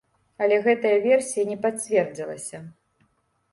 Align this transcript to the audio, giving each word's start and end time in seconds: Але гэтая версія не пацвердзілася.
Але 0.45 0.55
гэтая 0.67 0.93
версія 1.03 1.45
не 1.51 1.57
пацвердзілася. 1.67 2.65